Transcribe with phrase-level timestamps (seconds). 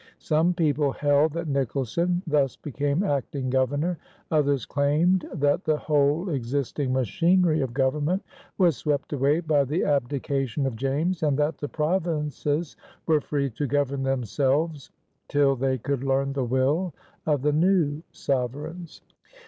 [0.17, 3.99] Some people held that Nicholson thus became acting Governor;
[4.31, 8.23] others claimed that the whole existing machinery of government
[8.57, 12.75] was swept away by the abdication of James and that the provinces
[13.05, 14.89] were free to govern themselves
[15.27, 16.95] till they could learn the will
[17.27, 19.01] of the new sovereigns.